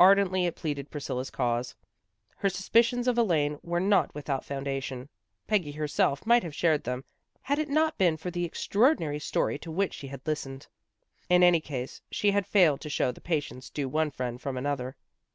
[0.00, 1.74] Ardently it pleaded Priscilla's cause.
[2.36, 5.10] Her suspicions of Elaine were not without foundation.
[5.46, 7.04] Peggy herself might have shared them
[7.42, 10.66] had it not been for the extraordinary story to which she had listened.
[11.28, 14.96] In any case, she had failed to show the patience due one friend from another.